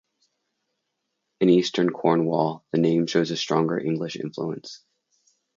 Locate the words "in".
1.41-1.49